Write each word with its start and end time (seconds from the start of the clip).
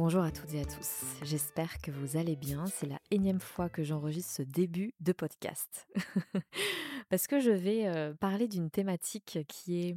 Bonjour 0.00 0.22
à 0.22 0.30
toutes 0.30 0.54
et 0.54 0.60
à 0.60 0.64
tous, 0.64 1.02
j'espère 1.24 1.78
que 1.78 1.90
vous 1.90 2.16
allez 2.16 2.36
bien. 2.36 2.66
C'est 2.66 2.86
la 2.86 3.00
énième 3.10 3.40
fois 3.40 3.68
que 3.68 3.82
j'enregistre 3.82 4.32
ce 4.32 4.42
début 4.42 4.94
de 5.00 5.10
podcast. 5.10 5.88
Parce 7.08 7.26
que 7.26 7.40
je 7.40 7.50
vais 7.50 7.88
euh, 7.88 8.14
parler 8.14 8.46
d'une 8.46 8.70
thématique 8.70 9.40
qui 9.48 9.88
est 9.88 9.96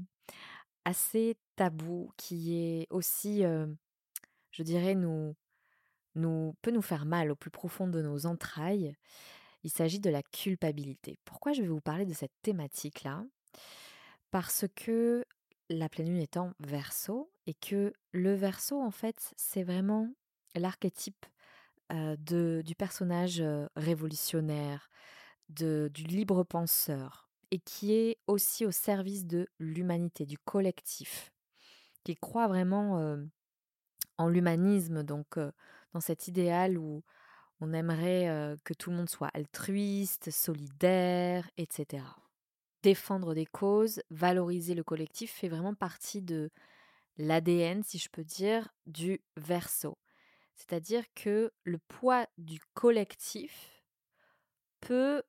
assez 0.86 1.38
tabou, 1.56 2.10
qui 2.18 2.58
est 2.58 2.88
aussi, 2.90 3.46
euh, 3.46 3.68
je 4.50 4.64
dirais, 4.64 4.96
nous, 4.96 5.36
nous, 6.16 6.56
peut 6.64 6.72
nous 6.72 6.82
faire 6.82 7.06
mal 7.06 7.30
au 7.30 7.36
plus 7.36 7.52
profond 7.52 7.88
de 7.88 8.02
nos 8.02 8.26
entrailles. 8.26 8.96
Il 9.64 9.70
s'agit 9.70 10.00
de 10.00 10.10
la 10.10 10.24
culpabilité. 10.24 11.20
Pourquoi 11.26 11.54
je 11.54 11.62
vais 11.62 11.68
vous 11.68 11.80
parler 11.80 12.08
de 12.08 12.16
cette 12.16 12.34
thématique-là? 12.42 13.24
Parce 14.32 14.66
que 14.76 15.24
la 15.72 15.90
pleine 15.90 16.08
lune 16.08 16.26
en 16.36 16.54
verso 16.60 17.32
et 17.48 17.54
que 17.54 17.94
le 18.12 18.34
verso, 18.34 18.82
en 18.82 18.92
fait, 18.92 19.34
c'est 19.38 19.64
vraiment 19.64 20.10
l'archétype 20.56 21.26
du 21.90 22.76
personnage 22.78 23.44
révolutionnaire, 23.76 24.90
de, 25.50 25.92
du 25.94 26.04
libre 26.04 26.44
penseur, 26.44 27.30
et 27.52 27.60
qui 27.60 27.94
est 27.94 28.18
aussi 28.28 28.66
au 28.66 28.72
service 28.72 29.26
de 29.26 29.48
l'humanité, 29.60 30.26
du 30.26 30.38
collectif, 30.38 31.34
qui 32.06 32.16
croit 32.16 32.48
vraiment 32.48 33.18
en 34.18 34.30
l'humanisme, 34.30 35.04
donc 35.04 35.38
dans 35.94 36.00
cet 36.00 36.30
idéal 36.30 36.78
où 36.78 37.04
on 37.60 37.74
aimerait 37.74 38.58
que 38.64 38.74
tout 38.74 38.90
le 38.90 38.96
monde 38.96 39.10
soit 39.10 39.30
altruiste, 39.34 40.32
solidaire, 40.32 41.50
etc 41.58 42.04
défendre 42.84 43.34
des 43.34 43.46
causes, 43.46 44.02
valoriser 44.10 44.76
le 44.76 44.84
collectif 44.84 45.32
fait 45.32 45.50
vraiment 45.50 45.76
partie 45.76 46.22
de 46.22 46.50
l'ADN, 47.18 47.84
si 47.84 47.98
je 47.98 48.10
peux 48.10 48.24
dire, 48.24 48.70
du 48.86 49.22
verso. 49.38 49.98
C'est-à-dire 50.56 51.04
que 51.14 51.52
le 51.64 51.78
poids 51.78 52.28
du 52.38 52.60
collectif 52.74 53.84
peut 54.80 55.24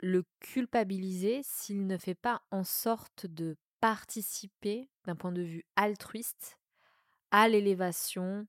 le 0.00 0.24
culpabiliser 0.40 1.42
s'il 1.42 1.86
ne 1.86 1.98
fait 1.98 2.14
pas 2.14 2.42
en 2.50 2.64
sorte 2.64 3.26
de 3.26 3.56
participer 3.80 4.88
d'un 5.04 5.16
point 5.16 5.32
de 5.32 5.42
vue 5.42 5.64
altruiste 5.76 6.58
à 7.30 7.48
l'élévation 7.48 8.46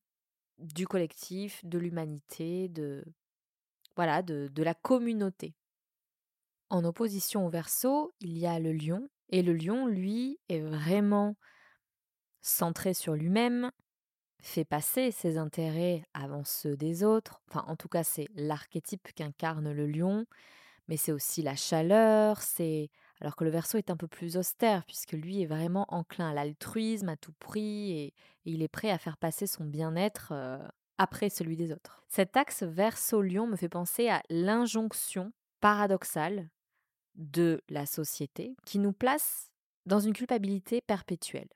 du 0.57 0.87
collectif, 0.87 1.63
de 1.65 1.77
l'humanité, 1.77 2.69
de 2.69 3.03
la 3.97 4.73
communauté. 4.73 5.55
En 6.71 6.85
opposition 6.85 7.45
au 7.45 7.49
verso, 7.49 8.13
il 8.21 8.37
y 8.37 8.47
a 8.47 8.57
le 8.57 8.71
lion, 8.71 9.09
et 9.27 9.41
le 9.41 9.51
lion, 9.51 9.87
lui, 9.87 10.39
est 10.47 10.61
vraiment 10.61 11.35
centré 12.39 12.93
sur 12.93 13.13
lui-même, 13.13 13.71
fait 14.41 14.63
passer 14.63 15.11
ses 15.11 15.37
intérêts 15.37 16.05
avant 16.13 16.45
ceux 16.45 16.77
des 16.77 17.03
autres. 17.03 17.41
Enfin, 17.49 17.65
en 17.67 17.75
tout 17.75 17.89
cas, 17.89 18.05
c'est 18.05 18.29
l'archétype 18.35 19.09
qu'incarne 19.15 19.69
le 19.69 19.85
lion, 19.85 20.25
mais 20.87 20.95
c'est 20.95 21.11
aussi 21.11 21.41
la 21.41 21.57
chaleur, 21.57 22.41
c'est 22.41 22.89
alors 23.19 23.35
que 23.35 23.43
le 23.43 23.49
verso 23.49 23.77
est 23.77 23.91
un 23.91 23.97
peu 23.97 24.07
plus 24.07 24.37
austère, 24.37 24.85
puisque 24.85 25.11
lui 25.11 25.41
est 25.41 25.47
vraiment 25.47 25.85
enclin 25.89 26.29
à 26.29 26.33
l'altruisme 26.33 27.09
à 27.09 27.17
tout 27.17 27.33
prix, 27.33 27.91
et, 27.91 28.13
il 28.45 28.61
est 28.61 28.69
prêt 28.69 28.91
à 28.91 28.97
faire 28.97 29.17
passer 29.17 29.45
son 29.45 29.65
bien-être 29.65 30.29
euh, 30.31 30.65
après 30.97 31.29
celui 31.29 31.57
des 31.57 31.73
autres. 31.73 32.05
Cet 32.07 32.37
axe 32.37 32.63
verso-lion 32.63 33.45
me 33.45 33.57
fait 33.57 33.67
penser 33.67 34.07
à 34.07 34.23
l'injonction 34.29 35.33
paradoxale 35.59 36.49
de 37.21 37.61
la 37.69 37.85
société 37.85 38.55
qui 38.65 38.79
nous 38.79 38.93
place 38.93 39.51
dans 39.85 39.99
une 39.99 40.13
culpabilité 40.13 40.81
perpétuelle. 40.81 41.49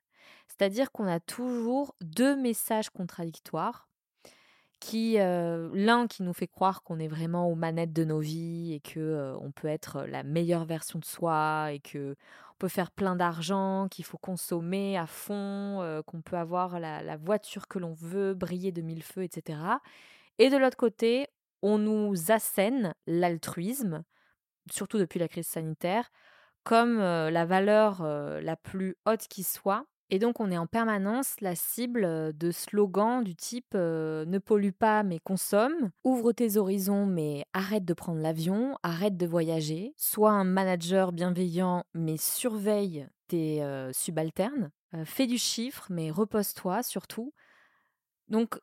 C'est-à-dire 0.48 0.92
qu'on 0.92 1.08
a 1.08 1.20
toujours 1.20 1.96
deux 2.02 2.36
messages 2.36 2.90
contradictoires 2.90 3.88
qui 4.80 5.20
euh, 5.20 5.70
l'un 5.74 6.08
qui 6.08 6.22
nous 6.24 6.34
fait 6.34 6.48
croire 6.48 6.84
qu'on 6.84 7.00
est 7.00 7.08
vraiment 7.08 7.50
aux 7.50 7.56
manettes 7.56 7.94
de 7.94 8.04
nos 8.04 8.20
vies 8.20 8.74
et 8.74 8.80
que 8.80 9.00
euh, 9.00 9.38
on 9.40 9.52
peut 9.52 9.68
être 9.68 10.04
la 10.04 10.24
meilleure 10.24 10.66
version 10.66 11.00
de 11.00 11.06
soi 11.06 11.70
et 11.72 11.80
que 11.80 12.16
on 12.54 12.58
peut 12.58 12.68
faire 12.68 12.92
plein 12.92 13.16
d'argent, 13.16 13.88
qu'il 13.90 14.06
faut 14.06 14.18
consommer 14.18 14.98
à 14.98 15.08
fond, 15.08 15.82
euh, 15.82 16.02
qu'on 16.04 16.22
peut 16.22 16.38
avoir 16.38 16.80
la, 16.80 17.02
la 17.02 17.18
voiture 17.18 17.68
que 17.68 17.80
l'on 17.80 17.94
veut, 17.94 18.34
briller 18.34 18.72
de 18.72 18.82
mille 18.82 19.04
feux, 19.04 19.24
etc. 19.24 19.60
Et 20.38 20.50
de 20.50 20.58
l'autre 20.58 20.78
côté, 20.78 21.28
on 21.62 21.78
nous 21.78 22.32
assène 22.32 22.94
l'altruisme, 23.08 24.04
surtout 24.72 24.98
depuis 24.98 25.20
la 25.20 25.28
crise 25.28 25.48
sanitaire, 25.48 26.12
comme 26.64 27.00
la 27.00 27.46
valeur 27.46 28.04
la 28.04 28.56
plus 28.56 28.96
haute 29.06 29.28
qui 29.28 29.44
soit. 29.44 29.86
Et 30.12 30.20
donc 30.20 30.40
on 30.40 30.52
est 30.52 30.58
en 30.58 30.68
permanence 30.68 31.42
la 31.42 31.56
cible 31.56 32.38
de 32.38 32.52
slogans 32.52 33.24
du 33.24 33.36
type 33.36 33.74
ne 33.74 34.38
pollue 34.38 34.70
pas 34.70 35.02
mais 35.02 35.18
consomme, 35.18 35.90
ouvre 36.04 36.32
tes 36.32 36.58
horizons 36.58 37.08
mais 37.08 37.44
arrête 37.54 37.86
de 37.86 37.94
prendre 37.96 38.22
l'avion, 38.22 38.78
arrête 38.84 39.18
de 39.18 39.26
voyager, 39.26 39.96
sois 39.98 40.30
un 40.30 40.44
manager 40.44 41.12
bienveillant 41.12 41.86
mais 41.96 42.18
surveille 42.18 43.08
tes 43.28 43.64
subalternes, 43.94 44.70
fais 45.06 45.26
du 45.26 45.40
chiffre 45.40 45.88
mais 45.90 46.12
repose-toi 46.12 46.84
surtout. 46.84 47.34
Donc 48.28 48.60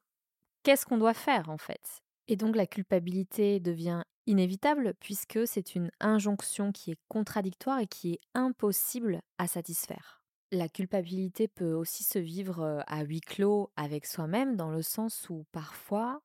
qu'est-ce 0.62 0.86
qu'on 0.86 0.98
doit 0.98 1.12
faire 1.14 1.50
en 1.50 1.58
fait? 1.58 2.02
Et 2.28 2.36
donc 2.36 2.54
la 2.54 2.68
culpabilité 2.68 3.58
devient 3.58 4.04
inévitable 4.26 4.94
puisque 5.00 5.46
c'est 5.46 5.74
une 5.74 5.90
injonction 6.00 6.72
qui 6.72 6.92
est 6.92 6.98
contradictoire 7.08 7.80
et 7.80 7.86
qui 7.86 8.14
est 8.14 8.20
impossible 8.34 9.20
à 9.38 9.46
satisfaire. 9.46 10.22
La 10.50 10.68
culpabilité 10.68 11.48
peut 11.48 11.72
aussi 11.72 12.04
se 12.04 12.18
vivre 12.18 12.84
à 12.86 13.02
huis 13.02 13.20
clos 13.20 13.70
avec 13.76 14.06
soi-même 14.06 14.56
dans 14.56 14.70
le 14.70 14.82
sens 14.82 15.28
où 15.30 15.46
parfois 15.50 16.22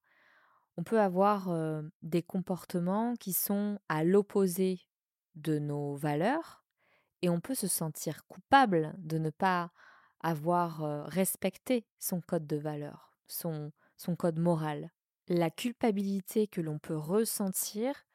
on 0.76 0.84
peut 0.84 1.00
avoir 1.00 1.50
des 2.02 2.22
comportements 2.22 3.16
qui 3.16 3.34
sont 3.34 3.80
à 3.90 4.04
l'opposé 4.04 4.82
de 5.36 5.60
nos 5.60 5.96
valeurs 5.96 6.66
et 7.22 7.30
on 7.30 7.40
peut 7.40 7.56
se 7.56 7.68
sentir 7.68 8.26
coupable 8.28 8.94
de 8.98 9.18
ne 9.18 9.30
pas 9.30 9.72
avoir 10.20 11.06
respecté 11.08 11.86
son 12.00 12.22
code 12.22 12.46
de 12.46 12.58
valeur, 12.58 13.14
son, 13.28 13.72
son 13.96 14.16
code 14.16 14.40
moral 14.40 14.92
la 15.28 15.50
culpabilité 15.50 16.48
que 16.48 16.62
l'on 16.62 16.80
peut 16.80 16.96
ressentir 16.96 18.06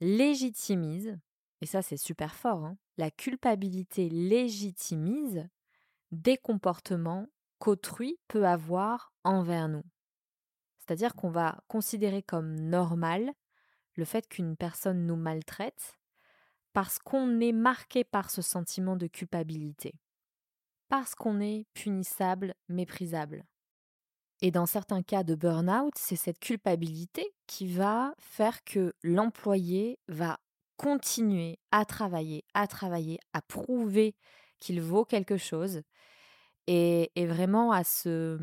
légitimise, 0.00 1.18
et 1.60 1.66
ça 1.66 1.82
c'est 1.82 1.96
super 1.96 2.34
fort, 2.34 2.64
hein, 2.64 2.76
la 2.98 3.10
culpabilité 3.10 4.08
légitimise 4.08 5.48
des 6.10 6.36
comportements 6.36 7.28
qu'autrui 7.58 8.18
peut 8.28 8.46
avoir 8.46 9.12
envers 9.24 9.68
nous. 9.68 9.84
C'est-à-dire 10.78 11.14
qu'on 11.14 11.30
va 11.30 11.62
considérer 11.68 12.22
comme 12.22 12.54
normal 12.58 13.32
le 13.94 14.04
fait 14.04 14.26
qu'une 14.28 14.56
personne 14.56 15.06
nous 15.06 15.16
maltraite 15.16 15.98
parce 16.72 16.98
qu'on 16.98 17.40
est 17.40 17.52
marqué 17.52 18.02
par 18.02 18.30
ce 18.30 18.42
sentiment 18.42 18.96
de 18.96 19.06
culpabilité, 19.06 19.94
parce 20.88 21.14
qu'on 21.14 21.40
est 21.40 21.66
punissable, 21.74 22.54
méprisable. 22.68 23.44
Et 24.44 24.50
dans 24.50 24.66
certains 24.66 25.02
cas 25.02 25.22
de 25.22 25.36
burn-out, 25.36 25.94
c'est 25.96 26.16
cette 26.16 26.40
culpabilité 26.40 27.32
qui 27.46 27.68
va 27.68 28.12
faire 28.18 28.64
que 28.64 28.92
l'employé 29.04 30.00
va 30.08 30.40
continuer 30.76 31.60
à 31.70 31.84
travailler, 31.84 32.44
à 32.52 32.66
travailler, 32.66 33.20
à 33.32 33.40
prouver 33.40 34.16
qu'il 34.58 34.80
vaut 34.80 35.04
quelque 35.04 35.36
chose 35.36 35.82
et, 36.66 37.10
vraiment 37.16 37.70
à 37.70 37.84
se 37.84 38.36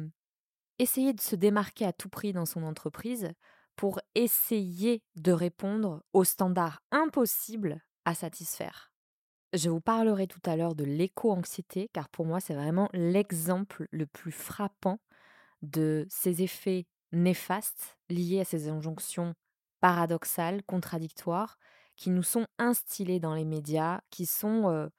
essayer 0.80 1.12
de 1.12 1.20
se 1.20 1.36
démarquer 1.36 1.86
à 1.86 1.92
tout 1.92 2.08
prix 2.08 2.32
dans 2.32 2.46
son 2.46 2.64
entreprise 2.64 3.34
pour 3.76 4.00
essayer 4.16 5.04
de 5.16 5.34
répondre 5.34 6.02
aux 6.14 6.24
standards 6.24 6.82
impossibles 6.92 7.84
à 8.06 8.16
satisfaire. 8.16 8.94
Je 9.52 9.70
vous 9.70 9.82
parlerai 9.82 10.28
tout 10.28 10.40
à 10.46 10.56
l'heure 10.56 10.76
de 10.76 10.86
l'éco-anxiété 10.86 11.90
car 11.92 12.08
pour 12.08 12.26
moi 12.26 12.40
c'est 12.40 12.54
vraiment 12.54 12.88
l'exemple 12.94 13.88
le 13.92 14.06
plus 14.06 14.32
frappant 14.32 15.00
de 15.62 16.06
ces 16.10 16.42
effets 16.42 16.88
néfastes 17.12 17.98
liés 18.10 18.42
à 18.42 18.46
ces 18.46 18.70
injonctions 18.70 19.34
paradoxales, 19.82 20.64
contradictoires, 20.64 21.58
qui 21.96 22.10
nous 22.10 22.24
sont 22.24 22.48
instillées 22.58 23.20
dans 23.20 23.34
les 23.34 23.46
médias, 23.46 24.02
qui 24.10 24.26
sont 24.26 24.90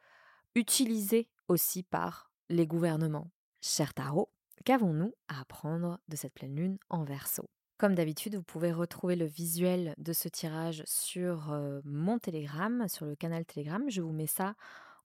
utilisées 0.55 1.29
aussi 1.49 1.83
par 1.83 2.31
les 2.49 2.67
gouvernements. 2.67 3.31
Cher 3.62 3.95
Tarot, 3.95 4.31
qu'avons-nous 4.65 5.15
à 5.29 5.41
apprendre 5.41 5.99
de 6.09 6.17
cette 6.17 6.35
pleine 6.35 6.57
lune 6.57 6.79
en 6.89 7.05
verso? 7.05 7.49
Comme 7.79 7.95
d'habitude, 7.95 8.37
vous 8.37 8.43
pouvez 8.43 8.73
retrouver 8.73 9.17
le 9.17 9.25
visuel 9.25 9.95
de 9.97 10.13
ce 10.13 10.29
tirage 10.29 10.83
sur 10.85 11.59
mon 11.85 12.19
Telegram, 12.19 12.87
sur 12.89 13.06
le 13.06 13.17
canal 13.17 13.47
Telegram. 13.47 13.83
Je 13.89 14.03
vous 14.03 14.13
mets 14.13 14.27
ça 14.27 14.55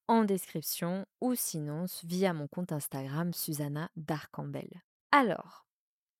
en 0.07 0.23
description 0.25 1.05
ou 1.21 1.35
sinon 1.35 1.85
via 2.03 2.33
mon 2.33 2.47
compte 2.47 2.71
Instagram 2.71 3.33
Susanna 3.33 3.89
Darcambel. 3.95 4.67
Alors, 5.17 5.65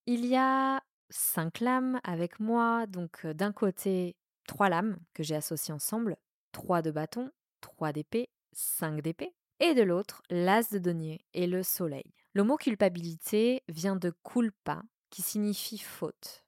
il 0.05 0.25
y 0.25 0.37
a 0.37 0.81
cinq 1.09 1.59
lames 1.59 1.99
avec 2.05 2.39
moi. 2.39 2.87
Donc 2.87 3.27
d'un 3.27 3.51
côté, 3.51 4.15
trois 4.47 4.69
lames 4.69 4.97
que 5.13 5.21
j'ai 5.21 5.35
associées 5.35 5.73
ensemble, 5.73 6.15
trois 6.53 6.81
de 6.81 6.91
bâton, 6.91 7.29
trois 7.59 7.91
d'épée, 7.91 8.29
cinq 8.53 9.01
d'épée. 9.01 9.35
Et 9.59 9.73
de 9.73 9.83
l'autre, 9.83 10.21
l'as 10.29 10.69
de 10.71 10.77
denier 10.77 11.25
et 11.33 11.45
le 11.45 11.61
soleil. 11.61 12.13
Le 12.31 12.45
mot 12.45 12.55
culpabilité 12.55 13.63
vient 13.67 13.97
de 13.97 14.13
culpa, 14.23 14.81
qui 15.09 15.21
signifie 15.21 15.77
faute 15.77 16.45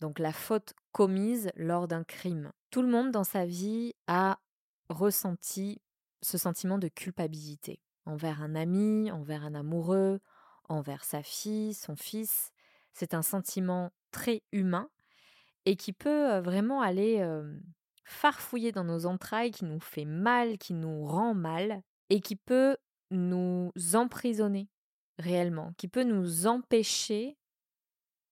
donc 0.00 0.18
la 0.18 0.32
faute 0.32 0.74
commise 0.92 1.50
lors 1.54 1.86
d'un 1.88 2.04
crime. 2.04 2.52
Tout 2.70 2.82
le 2.82 2.88
monde 2.88 3.10
dans 3.10 3.24
sa 3.24 3.46
vie 3.46 3.94
a 4.06 4.38
ressenti 4.90 5.80
ce 6.20 6.36
sentiment 6.36 6.78
de 6.78 6.88
culpabilité 6.88 7.80
envers 8.04 8.42
un 8.42 8.54
ami, 8.54 9.10
envers 9.10 9.44
un 9.44 9.54
amoureux, 9.54 10.20
envers 10.68 11.04
sa 11.04 11.22
fille, 11.22 11.74
son 11.74 11.96
fils. 11.96 12.52
C'est 12.92 13.14
un 13.14 13.22
sentiment 13.22 13.92
très 14.10 14.42
humain 14.52 14.88
et 15.64 15.76
qui 15.76 15.92
peut 15.92 16.38
vraiment 16.38 16.80
aller 16.80 17.26
farfouiller 18.04 18.70
dans 18.70 18.84
nos 18.84 19.06
entrailles, 19.06 19.50
qui 19.50 19.64
nous 19.64 19.80
fait 19.80 20.04
mal, 20.04 20.58
qui 20.58 20.74
nous 20.74 21.04
rend 21.04 21.34
mal 21.34 21.82
et 22.10 22.20
qui 22.20 22.36
peut 22.36 22.76
nous 23.10 23.72
emprisonner 23.94 24.68
réellement, 25.18 25.72
qui 25.76 25.88
peut 25.88 26.04
nous 26.04 26.46
empêcher 26.46 27.36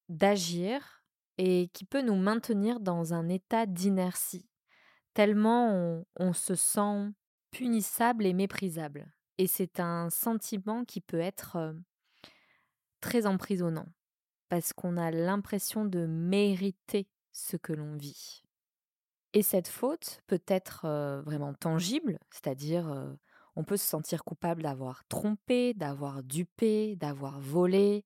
d'agir 0.09 1.03
et 1.39 1.69
qui 1.73 1.85
peut 1.85 2.03
nous 2.03 2.17
maintenir 2.17 2.81
dans 2.81 3.15
un 3.15 3.29
état 3.29 3.67
d'inertie, 3.67 4.49
tellement 5.15 6.05
on, 6.17 6.33
se 6.33 6.55
sent 6.55 7.13
punissable 7.51 8.27
et 8.27 8.33
méprisable. 8.33 9.13
Et 9.39 9.47
c'est 9.47 9.81
un 9.81 10.11
sentiment 10.11 10.85
qui 10.85 11.01
peut 11.01 11.21
être 11.21 11.75
très 13.03 13.27
emprisonnant, 13.27 13.87
parce 14.49 14.73
qu'on 14.73 14.97
a 14.97 15.11
l'impression 15.11 15.85
de 15.85 16.07
mériter 16.07 17.07
ce 17.33 17.59
que 17.59 17.75
l'on 17.75 17.97
vit. 17.97 18.43
Et 19.35 19.43
cette 19.43 19.69
faute 19.69 20.23
peut 20.27 20.43
être 20.47 20.87
vraiment 21.25 21.53
tangible, 21.55 22.19
c'est-à-dire 22.31 23.17
on 23.57 23.65
peut 23.65 23.77
se 23.77 23.87
sentir 23.87 24.25
coupable 24.25 24.63
d'avoir 24.63 25.07
trompé, 25.09 25.75
d'avoir 25.75 26.23
dupé, 26.23 26.97
d'avoir 26.97 27.41
volé, 27.41 28.05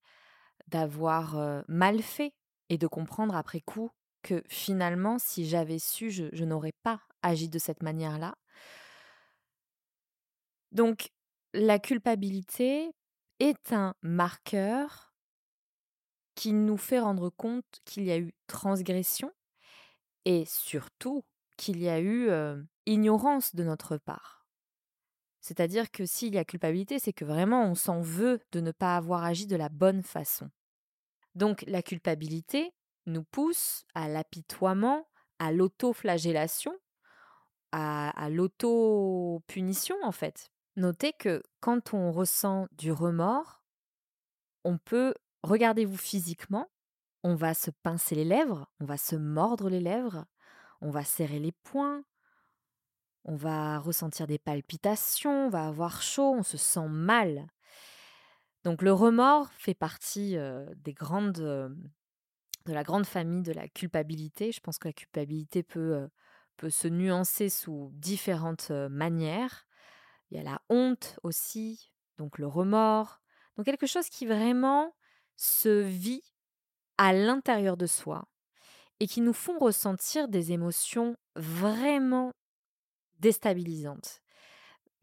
d'avoir 0.68 1.64
mal 1.68 2.00
fait 2.00 2.32
et 2.68 2.78
de 2.78 2.86
comprendre 2.86 3.34
après 3.36 3.60
coup 3.60 3.90
que 4.26 4.42
finalement, 4.48 5.18
si 5.18 5.46
j'avais 5.46 5.78
su, 5.78 6.10
je, 6.10 6.44
n'aurais 6.44 6.74
pas 6.82 7.00
agi 7.22 7.48
de 7.48 7.60
cette 7.60 7.82
manière-là. 7.82 8.34
Donc, 10.72 11.10
la 11.54 11.78
culpabilité 11.78 12.90
est 13.40 13.72
un 13.72 13.94
marqueur 14.02 15.14
qui 16.34 16.52
nous 16.52 16.76
fait 16.76 17.00
rendre 17.00 17.30
compte 17.30 17.64
qu'il 17.84 18.04
y 18.04 18.12
a 18.12 18.18
eu 18.18 18.34
transgression 18.46 19.32
et 20.24 20.44
surtout 20.44 21.24
qu'il 21.56 21.80
y 21.80 21.88
a 21.88 22.00
eu 22.00 22.30
ignorance 22.86 23.54
de 23.54 23.64
notre 23.64 23.96
part. 23.96 24.46
C'est-à-dire 25.40 25.90
que 25.92 26.06
s'il 26.06 26.34
y 26.34 26.38
a 26.38 26.44
culpabilité, 26.44 26.98
c'est 26.98 27.12
que 27.12 27.24
vraiment 27.24 27.64
on 27.66 27.74
s'en 27.76 28.00
veut 28.00 28.40
de 28.50 28.60
ne 28.60 28.72
pas 28.72 28.96
avoir 28.96 29.24
agi 29.24 29.46
de 29.46 29.54
la 29.56 29.68
bonne 29.68 30.02
façon. 30.02 30.50
Donc 31.36 31.62
la 31.68 31.82
culpabilité 31.82 32.74
nous 33.06 33.22
pousse 33.22 33.84
à 33.94 34.08
l'apitoiement, 34.08 35.06
à 35.38 35.52
l'autoflagellation, 35.52 36.76
à, 37.70 38.10
à 38.20 38.28
l'auto-punition 38.28 39.96
en 40.02 40.12
fait. 40.12 40.50
Notez 40.76 41.12
que 41.14 41.42
quand 41.60 41.94
on 41.94 42.12
ressent 42.12 42.68
du 42.72 42.92
remords, 42.92 43.62
on 44.64 44.76
peut, 44.78 45.14
regardez-vous 45.42 45.96
physiquement, 45.96 46.68
on 47.22 47.34
va 47.34 47.54
se 47.54 47.70
pincer 47.70 48.14
les 48.14 48.24
lèvres, 48.24 48.70
on 48.80 48.84
va 48.84 48.98
se 48.98 49.16
mordre 49.16 49.70
les 49.70 49.80
lèvres, 49.80 50.26
on 50.82 50.90
va 50.90 51.02
serrer 51.02 51.38
les 51.38 51.52
poings, 51.52 52.04
on 53.24 53.36
va 53.36 53.78
ressentir 53.78 54.26
des 54.26 54.38
palpitations, 54.38 55.46
on 55.46 55.48
va 55.48 55.66
avoir 55.66 56.02
chaud, 56.02 56.34
on 56.34 56.42
se 56.42 56.58
sent 56.58 56.88
mal. 56.88 57.48
Donc 58.64 58.82
le 58.82 58.92
remords 58.92 59.50
fait 59.52 59.74
partie 59.74 60.34
de 60.34 60.74
la 62.66 62.82
grande 62.84 63.06
famille 63.06 63.42
de 63.42 63.52
la 63.52 63.66
culpabilité. 63.68 64.52
Je 64.52 64.60
pense 64.60 64.78
que 64.78 64.88
la 64.88 64.92
culpabilité 64.92 65.62
peut 65.62 66.10
se 66.68 66.88
nuancer 66.88 67.48
sous 67.48 67.90
différentes 67.94 68.70
manières. 68.70 69.65
Il 70.30 70.36
y 70.36 70.40
a 70.40 70.42
la 70.42 70.60
honte 70.68 71.18
aussi, 71.22 71.92
donc 72.18 72.38
le 72.38 72.46
remords. 72.46 73.20
Donc 73.56 73.66
quelque 73.66 73.86
chose 73.86 74.08
qui 74.08 74.26
vraiment 74.26 74.94
se 75.36 75.82
vit 75.82 76.22
à 76.98 77.12
l'intérieur 77.12 77.76
de 77.76 77.86
soi 77.86 78.28
et 79.00 79.06
qui 79.06 79.20
nous 79.20 79.32
font 79.32 79.58
ressentir 79.58 80.28
des 80.28 80.52
émotions 80.52 81.16
vraiment 81.34 82.32
déstabilisantes 83.18 84.22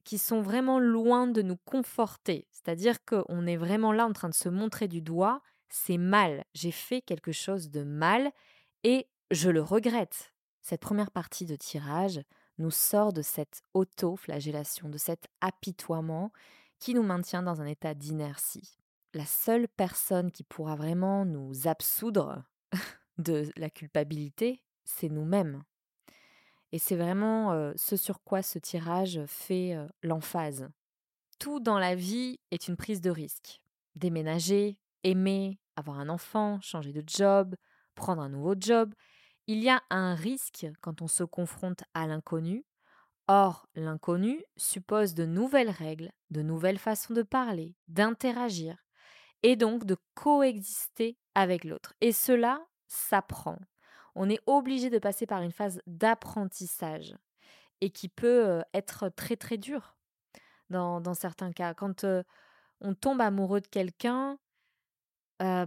qui 0.03 0.17
sont 0.17 0.41
vraiment 0.41 0.79
loin 0.79 1.27
de 1.27 1.41
nous 1.41 1.57
conforter. 1.57 2.47
C'est-à-dire 2.51 3.03
qu'on 3.05 3.47
est 3.47 3.57
vraiment 3.57 3.91
là 3.91 4.05
en 4.05 4.13
train 4.13 4.29
de 4.29 4.33
se 4.33 4.49
montrer 4.49 4.87
du 4.87 5.01
doigt, 5.01 5.41
c'est 5.69 5.97
mal, 5.97 6.43
j'ai 6.53 6.71
fait 6.71 7.01
quelque 7.01 7.31
chose 7.31 7.69
de 7.69 7.83
mal 7.83 8.31
et 8.83 9.07
je 9.31 9.49
le 9.49 9.61
regrette. 9.61 10.33
Cette 10.61 10.81
première 10.81 11.11
partie 11.11 11.45
de 11.45 11.55
tirage 11.55 12.21
nous 12.57 12.71
sort 12.71 13.13
de 13.13 13.21
cette 13.21 13.61
auto-flagellation, 13.73 14.89
de 14.89 14.97
cet 14.97 15.27
apitoiement 15.41 16.31
qui 16.79 16.93
nous 16.93 17.03
maintient 17.03 17.43
dans 17.43 17.61
un 17.61 17.65
état 17.65 17.93
d'inertie. 17.93 18.77
La 19.13 19.25
seule 19.25 19.67
personne 19.67 20.31
qui 20.31 20.43
pourra 20.43 20.75
vraiment 20.75 21.25
nous 21.25 21.67
absoudre 21.67 22.43
de 23.17 23.49
la 23.55 23.69
culpabilité, 23.69 24.63
c'est 24.83 25.09
nous-mêmes. 25.09 25.63
Et 26.71 26.79
c'est 26.79 26.95
vraiment 26.95 27.71
ce 27.75 27.95
sur 27.95 28.23
quoi 28.23 28.41
ce 28.41 28.57
tirage 28.57 29.21
fait 29.27 29.77
l'emphase. 30.01 30.67
Tout 31.39 31.59
dans 31.59 31.77
la 31.77 31.93
vie 31.93 32.39
est 32.49 32.67
une 32.67 32.77
prise 32.77 33.01
de 33.01 33.11
risque. 33.11 33.61
Déménager, 33.95 34.79
aimer, 35.03 35.59
avoir 35.75 35.99
un 35.99 36.09
enfant, 36.09 36.59
changer 36.61 36.93
de 36.93 37.03
job, 37.05 37.55
prendre 37.95 38.21
un 38.21 38.29
nouveau 38.29 38.55
job. 38.57 38.93
Il 39.47 39.63
y 39.63 39.69
a 39.69 39.81
un 39.89 40.15
risque 40.15 40.67
quand 40.81 41.01
on 41.01 41.07
se 41.07 41.23
confronte 41.23 41.83
à 41.93 42.07
l'inconnu. 42.07 42.65
Or, 43.27 43.67
l'inconnu 43.75 44.43
suppose 44.57 45.13
de 45.13 45.25
nouvelles 45.25 45.69
règles, 45.69 46.11
de 46.29 46.41
nouvelles 46.41 46.77
façons 46.77 47.13
de 47.13 47.23
parler, 47.23 47.75
d'interagir, 47.87 48.77
et 49.43 49.55
donc 49.55 49.85
de 49.85 49.97
coexister 50.13 51.17
avec 51.35 51.63
l'autre. 51.63 51.93
Et 52.01 52.11
cela 52.11 52.65
s'apprend 52.87 53.57
on 54.15 54.29
est 54.29 54.41
obligé 54.45 54.89
de 54.89 54.99
passer 54.99 55.25
par 55.25 55.41
une 55.41 55.51
phase 55.51 55.81
d'apprentissage 55.87 57.15
et 57.81 57.89
qui 57.89 58.09
peut 58.09 58.63
être 58.73 59.09
très 59.09 59.35
très 59.35 59.57
dure 59.57 59.97
dans, 60.69 61.13
certains 61.13 61.51
cas. 61.51 61.73
Quand 61.73 62.05
on 62.81 62.93
tombe 62.93 63.21
amoureux 63.21 63.61
de 63.61 63.67
quelqu'un, 63.67 64.37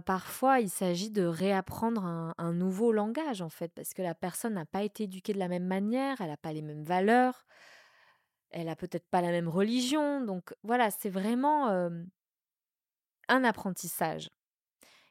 parfois 0.05 0.59
il 0.59 0.69
s'agit 0.69 1.11
de 1.11 1.23
réapprendre 1.23 2.03
un, 2.37 2.53
nouveau 2.53 2.91
langage 2.91 3.41
en 3.41 3.49
fait, 3.49 3.69
parce 3.73 3.93
que 3.93 4.01
la 4.01 4.15
personne 4.15 4.53
n'a 4.53 4.65
pas 4.65 4.83
été 4.83 5.03
éduquée 5.03 5.33
de 5.33 5.39
la 5.39 5.47
même 5.47 5.67
manière, 5.67 6.19
elle 6.21 6.29
n'a 6.29 6.37
pas 6.37 6.53
les 6.53 6.61
mêmes 6.61 6.83
valeurs, 6.83 7.45
elle 8.49 8.69
a 8.69 8.75
peut-être 8.75 9.07
pas 9.09 9.21
la 9.21 9.29
même 9.29 9.47
religion, 9.47 10.21
donc 10.21 10.53
voilà, 10.63 10.89
c'est 10.91 11.09
vraiment 11.09 11.67
un 13.27 13.43
apprentissage. 13.43 14.29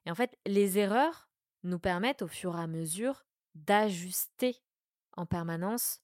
Et 0.04 0.10
en 0.10 0.14
fait, 0.14 0.38
les 0.46 0.78
erreurs 0.78 1.28
nous 1.62 1.78
permettent 1.78 2.22
au 2.22 2.28
fur 2.28 2.56
et 2.56 2.60
à 2.60 2.66
mesure 2.66 3.26
d'ajuster 3.54 4.56
en 5.16 5.26
permanence 5.26 6.00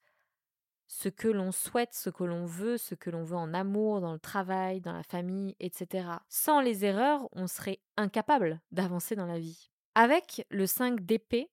ce 0.92 1.08
que 1.08 1.28
l'on 1.28 1.52
souhaite, 1.52 1.94
ce 1.94 2.10
que 2.10 2.22
l'on 2.22 2.44
veut, 2.44 2.76
ce 2.76 2.94
que 2.94 3.08
l'on 3.08 3.24
veut 3.24 3.36
en 3.36 3.54
amour, 3.54 4.02
dans 4.02 4.12
le 4.12 4.18
travail, 4.18 4.82
dans 4.82 4.92
la 4.92 5.02
famille, 5.02 5.56
etc. 5.58 6.06
Sans 6.28 6.60
les 6.60 6.84
erreurs, 6.84 7.26
on 7.32 7.46
serait 7.46 7.80
incapable 7.96 8.60
d'avancer 8.72 9.16
dans 9.16 9.24
la 9.24 9.38
vie. 9.38 9.70
Avec 9.94 10.46
le 10.50 10.66
5 10.66 11.00
d'épée, 11.00 11.50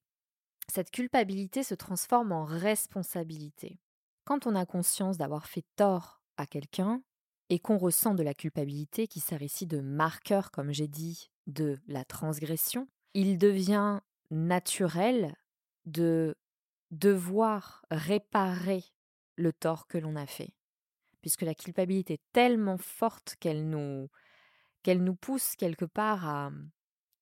cette 0.68 0.90
culpabilité 0.90 1.62
se 1.62 1.74
transforme 1.74 2.32
en 2.32 2.44
responsabilité. 2.44 3.80
Quand 4.24 4.46
on 4.46 4.54
a 4.54 4.66
conscience 4.66 5.16
d'avoir 5.16 5.46
fait 5.46 5.64
tort 5.74 6.20
à 6.36 6.44
quelqu'un 6.44 7.02
et 7.48 7.58
qu'on 7.58 7.78
ressent 7.78 8.14
de 8.14 8.22
la 8.22 8.34
culpabilité 8.34 9.08
qui 9.08 9.20
sert 9.20 9.40
ici 9.40 9.66
de 9.66 9.80
marqueur, 9.80 10.50
comme 10.50 10.70
j'ai 10.70 10.86
dit, 10.86 11.30
de 11.46 11.78
la 11.88 12.04
transgression, 12.04 12.88
il 13.14 13.38
devient 13.38 14.00
naturel 14.30 15.34
de 15.86 16.36
devoir 16.90 17.86
réparer 17.90 18.84
le 19.40 19.52
tort 19.52 19.86
que 19.86 19.98
l'on 19.98 20.16
a 20.16 20.26
fait. 20.26 20.54
Puisque 21.22 21.42
la 21.42 21.54
culpabilité 21.54 22.14
est 22.14 22.32
tellement 22.32 22.78
forte 22.78 23.36
qu'elle 23.40 23.68
nous, 23.68 24.08
nous 24.86 25.14
pousse 25.14 25.56
quelque 25.56 25.84
part 25.84 26.26
à, 26.26 26.50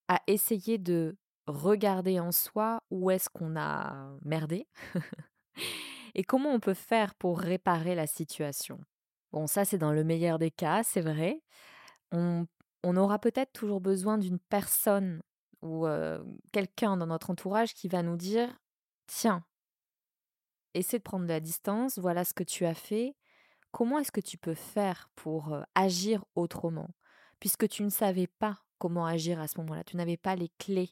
à 0.09 0.21
essayer 0.27 0.79
de 0.79 1.17
regarder 1.47 2.21
en 2.21 2.33
soi 2.33 2.83
où 2.91 3.11
est-ce 3.11 3.29
qu'on 3.31 3.57
a 3.57 4.11
merdé 4.23 4.69
et 6.15 6.25
comment 6.25 6.51
on 6.51 6.61
peut 6.61 6.75
faire 6.75 7.15
pour 7.15 7.41
réparer 7.41 7.95
la 7.95 8.07
situation. 8.07 8.81
Bon, 9.33 9.47
ça 9.47 9.65
c'est 9.65 9.79
dans 9.79 9.93
le 9.93 10.05
meilleur 10.05 10.39
des 10.39 10.51
cas, 10.51 10.83
c'est 10.83 11.01
vrai. 11.01 11.43
On, 12.13 12.47
aura 12.85 13.19
peut-être 13.19 13.53
toujours 13.53 13.81
besoin 13.81 14.17
d'une 14.19 14.39
personne 14.39 15.23
ou 15.61 15.87
quelqu'un 16.53 16.97
dans 16.97 17.07
notre 17.07 17.31
entourage 17.31 17.75
qui 17.75 17.89
va 17.89 18.03
nous 18.03 18.17
dire, 18.17 18.49
tiens, 19.07 19.45
essaie 20.79 20.99
de 20.99 21.03
prendre 21.03 21.25
de 21.25 21.33
la 21.33 21.41
distance, 21.41 21.99
voilà 21.99 22.25
ce 22.25 22.35
que 22.35 22.45
tu 22.45 22.65
as 22.65 22.75
fait, 22.75 23.17
comment 23.71 23.99
est-ce 23.99 24.13
que 24.13 24.21
tu 24.21 24.39
peux 24.39 24.55
faire 24.55 25.11
pour 25.15 25.57
agir 25.75 26.25
autrement? 26.35 26.91
Puisque 27.41 27.69
tu 27.69 27.83
ne 27.83 27.91
savais 27.91 28.27
pas 28.27 28.59
comment 28.79 29.07
agir 29.07 29.41
à 29.41 29.49
ce 29.49 29.59
moment-là, 29.59 29.85
tu 29.85 29.97
n'avais 29.97 30.17
pas 30.17 30.37
les 30.37 30.51
clés, 30.59 30.91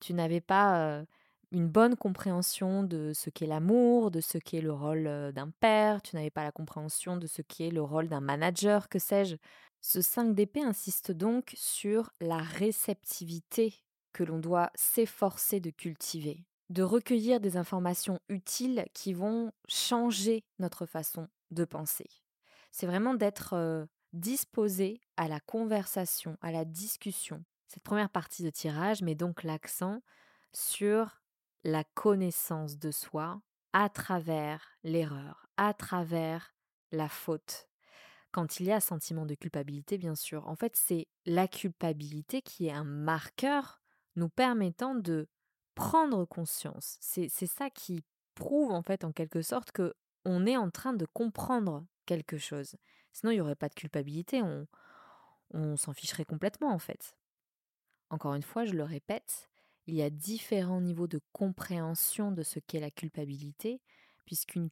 tu 0.00 0.14
n'avais 0.14 0.40
pas 0.40 1.04
une 1.52 1.68
bonne 1.68 1.96
compréhension 1.96 2.82
de 2.82 3.12
ce 3.14 3.30
qu'est 3.30 3.46
l'amour, 3.46 4.10
de 4.10 4.20
ce 4.20 4.38
qu'est 4.38 4.60
le 4.60 4.72
rôle 4.72 5.32
d'un 5.32 5.50
père, 5.60 6.02
tu 6.02 6.16
n'avais 6.16 6.30
pas 6.30 6.42
la 6.44 6.52
compréhension 6.52 7.16
de 7.16 7.26
ce 7.26 7.42
qu'est 7.42 7.70
le 7.70 7.82
rôle 7.82 8.08
d'un 8.08 8.20
manager, 8.20 8.88
que 8.88 8.98
sais-je. 8.98 9.36
Ce 9.80 10.00
5 10.00 10.34
d'épée 10.34 10.62
insiste 10.62 11.12
donc 11.12 11.52
sur 11.54 12.10
la 12.20 12.38
réceptivité 12.38 13.74
que 14.12 14.24
l'on 14.24 14.38
doit 14.38 14.70
s'efforcer 14.74 15.60
de 15.60 15.70
cultiver, 15.70 16.44
de 16.74 16.82
recueillir 16.82 17.38
des 17.38 17.56
informations 17.56 18.18
utiles 18.28 18.84
qui 18.94 19.14
vont 19.14 19.52
changer 19.68 20.44
notre 20.58 20.86
façon 20.86 21.28
de 21.52 21.64
penser. 21.64 22.08
C'est 22.72 22.88
vraiment 22.88 23.14
d'être 23.14 23.86
disposé 24.12 25.00
à 25.16 25.28
la 25.28 25.38
conversation, 25.38 26.36
à 26.40 26.50
la 26.50 26.64
discussion. 26.64 27.44
Cette 27.68 27.84
première 27.84 28.10
partie 28.10 28.42
de 28.42 28.50
tirage 28.50 29.02
met 29.02 29.14
donc 29.14 29.44
l'accent 29.44 30.02
sur 30.52 31.20
la 31.62 31.84
connaissance 31.84 32.76
de 32.76 32.90
soi 32.90 33.40
à 33.72 33.88
travers 33.88 34.76
l'erreur, 34.82 35.46
à 35.56 35.74
travers 35.74 36.56
la 36.90 37.08
faute. 37.08 37.68
Quand 38.32 38.58
il 38.58 38.66
y 38.66 38.72
a 38.72 38.80
sentiment 38.80 39.26
de 39.26 39.36
culpabilité, 39.36 39.96
bien 39.96 40.16
sûr, 40.16 40.48
en 40.48 40.56
fait, 40.56 40.74
c'est 40.74 41.06
la 41.24 41.46
culpabilité 41.46 42.42
qui 42.42 42.66
est 42.66 42.72
un 42.72 42.82
marqueur 42.82 43.80
nous 44.16 44.28
permettant 44.28 44.96
de 44.96 45.28
prendre 45.74 46.24
conscience. 46.24 46.96
C'est 47.00 47.28
ça 47.28 47.70
qui 47.70 48.04
prouve, 48.34 48.72
en 48.72 48.82
fait, 48.82 49.04
en 49.04 49.12
quelque 49.12 49.42
sorte, 49.42 49.72
que 49.72 49.94
on 50.24 50.46
est 50.46 50.56
en 50.56 50.70
train 50.70 50.94
de 50.94 51.06
comprendre 51.06 51.84
quelque 52.06 52.38
chose. 52.38 52.76
Sinon, 53.12 53.32
il 53.32 53.36
n'y 53.36 53.40
aurait 53.40 53.54
pas 53.56 53.68
de 53.68 53.74
culpabilité, 53.74 54.42
on, 54.42 54.66
on 55.52 55.76
s'en 55.76 55.92
ficherait 55.92 56.24
complètement, 56.24 56.72
en 56.72 56.78
fait. 56.78 57.16
Encore 58.10 58.34
une 58.34 58.42
fois, 58.42 58.64
je 58.64 58.72
le 58.74 58.84
répète, 58.84 59.50
il 59.86 59.94
y 59.94 60.02
a 60.02 60.10
différents 60.10 60.80
niveaux 60.80 61.06
de 61.06 61.20
compréhension 61.32 62.32
de 62.32 62.42
ce 62.42 62.58
qu'est 62.58 62.80
la 62.80 62.90
culpabilité, 62.90 63.80
puisqu'une 64.24 64.70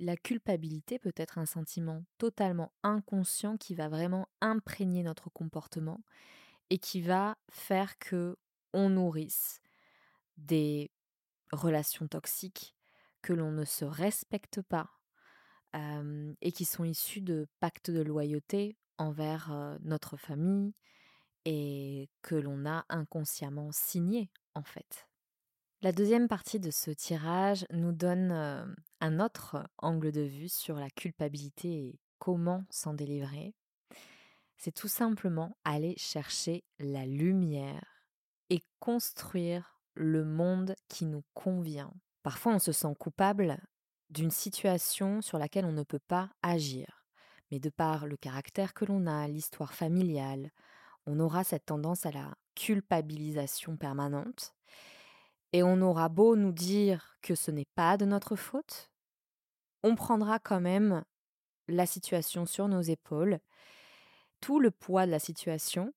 la 0.00 0.16
culpabilité 0.16 0.98
peut 0.98 1.12
être 1.16 1.38
un 1.38 1.46
sentiment 1.46 2.04
totalement 2.16 2.72
inconscient 2.82 3.56
qui 3.56 3.74
va 3.74 3.88
vraiment 3.88 4.28
imprégner 4.40 5.02
notre 5.02 5.28
comportement 5.30 6.00
et 6.70 6.78
qui 6.78 7.02
va 7.02 7.36
faire 7.50 7.98
que 7.98 8.36
on 8.72 8.90
nourrisse 8.90 9.60
des 10.38 10.90
relations 11.52 12.08
toxiques 12.08 12.74
que 13.20 13.32
l'on 13.32 13.52
ne 13.52 13.64
se 13.64 13.84
respecte 13.84 14.62
pas 14.62 14.88
et 16.40 16.50
qui 16.50 16.64
sont 16.64 16.84
issues 16.84 17.20
de 17.20 17.46
pactes 17.60 17.90
de 17.90 18.00
loyauté 18.00 18.78
envers 18.96 19.78
notre 19.82 20.16
famille, 20.16 20.72
et 21.44 22.10
que 22.22 22.34
l'on 22.34 22.66
a 22.66 22.84
inconsciemment 22.88 23.70
signé 23.70 24.30
en 24.54 24.62
fait. 24.62 25.08
La 25.80 25.92
deuxième 25.92 26.26
partie 26.26 26.58
de 26.58 26.70
ce 26.70 26.90
tirage 26.90 27.64
nous 27.70 27.92
donne 27.92 28.76
un 29.00 29.20
autre 29.20 29.64
angle 29.78 30.10
de 30.10 30.22
vue 30.22 30.48
sur 30.48 30.76
la 30.76 30.90
culpabilité 30.90 31.68
et 31.68 32.00
comment 32.18 32.64
s'en 32.70 32.94
délivrer. 32.94 33.54
C'est 34.56 34.74
tout 34.74 34.88
simplement 34.88 35.56
aller 35.64 35.94
chercher 35.96 36.64
la 36.80 37.06
lumière 37.06 38.04
et 38.50 38.60
construire 38.80 39.77
le 39.98 40.24
monde 40.24 40.74
qui 40.88 41.04
nous 41.04 41.24
convient. 41.34 41.92
Parfois 42.22 42.54
on 42.54 42.58
se 42.58 42.72
sent 42.72 42.94
coupable 42.98 43.58
d'une 44.10 44.30
situation 44.30 45.20
sur 45.20 45.38
laquelle 45.38 45.64
on 45.64 45.72
ne 45.72 45.82
peut 45.82 45.98
pas 45.98 46.30
agir, 46.42 47.04
mais 47.50 47.58
de 47.58 47.68
par 47.68 48.06
le 48.06 48.16
caractère 48.16 48.74
que 48.74 48.84
l'on 48.84 49.06
a, 49.06 49.26
l'histoire 49.26 49.74
familiale, 49.74 50.50
on 51.06 51.18
aura 51.20 51.42
cette 51.42 51.66
tendance 51.66 52.06
à 52.06 52.12
la 52.12 52.34
culpabilisation 52.54 53.76
permanente. 53.76 54.54
Et 55.52 55.62
on 55.62 55.80
aura 55.80 56.08
beau 56.08 56.36
nous 56.36 56.52
dire 56.52 57.16
que 57.22 57.34
ce 57.34 57.50
n'est 57.50 57.68
pas 57.74 57.96
de 57.96 58.04
notre 58.04 58.36
faute, 58.36 58.90
on 59.82 59.94
prendra 59.94 60.38
quand 60.38 60.60
même 60.60 61.04
la 61.68 61.86
situation 61.86 62.46
sur 62.46 62.68
nos 62.68 62.82
épaules, 62.82 63.38
tout 64.40 64.60
le 64.60 64.70
poids 64.70 65.06
de 65.06 65.10
la 65.10 65.18
situation, 65.18 65.92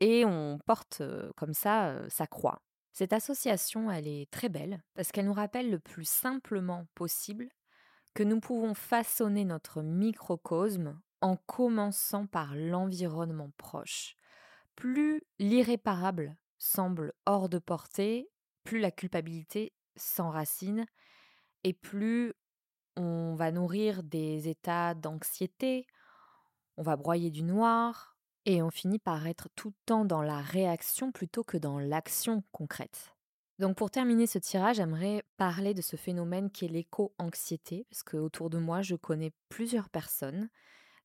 et 0.00 0.24
on 0.24 0.58
porte 0.66 1.02
comme 1.36 1.54
ça 1.54 2.08
sa 2.08 2.26
croix. 2.26 2.60
Cette 2.98 3.12
association, 3.12 3.90
elle 3.90 4.08
est 4.08 4.30
très 4.30 4.48
belle 4.48 4.82
parce 4.94 5.12
qu'elle 5.12 5.26
nous 5.26 5.34
rappelle 5.34 5.70
le 5.70 5.78
plus 5.78 6.08
simplement 6.08 6.86
possible 6.94 7.50
que 8.14 8.22
nous 8.22 8.40
pouvons 8.40 8.72
façonner 8.72 9.44
notre 9.44 9.82
microcosme 9.82 10.98
en 11.20 11.36
commençant 11.36 12.26
par 12.26 12.54
l'environnement 12.54 13.50
proche. 13.58 14.16
Plus 14.76 15.20
l'irréparable 15.38 16.38
semble 16.56 17.12
hors 17.26 17.50
de 17.50 17.58
portée, 17.58 18.30
plus 18.64 18.78
la 18.78 18.90
culpabilité 18.90 19.74
s'enracine 19.96 20.86
et 21.64 21.74
plus 21.74 22.32
on 22.96 23.34
va 23.34 23.52
nourrir 23.52 24.04
des 24.04 24.48
états 24.48 24.94
d'anxiété, 24.94 25.86
on 26.78 26.82
va 26.82 26.96
broyer 26.96 27.30
du 27.30 27.42
noir 27.42 28.15
et 28.46 28.62
on 28.62 28.70
finit 28.70 29.00
par 29.00 29.26
être 29.26 29.48
tout 29.54 29.68
le 29.68 29.84
temps 29.84 30.04
dans 30.04 30.22
la 30.22 30.40
réaction 30.40 31.12
plutôt 31.12 31.44
que 31.44 31.58
dans 31.58 31.78
l'action 31.78 32.42
concrète. 32.52 33.12
Donc 33.58 33.76
pour 33.76 33.90
terminer 33.90 34.26
ce 34.26 34.38
tirage, 34.38 34.76
j'aimerais 34.76 35.24
parler 35.36 35.74
de 35.74 35.82
ce 35.82 35.96
phénomène 35.96 36.50
qui 36.50 36.64
est 36.64 36.68
l'éco-anxiété, 36.68 37.86
parce 37.90 38.02
que 38.02 38.16
autour 38.16 38.48
de 38.48 38.58
moi, 38.58 38.82
je 38.82 38.94
connais 38.94 39.32
plusieurs 39.48 39.88
personnes 39.88 40.48